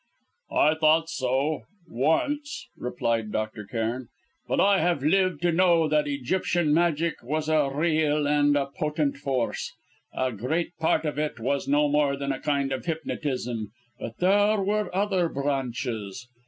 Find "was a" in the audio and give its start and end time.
7.21-7.69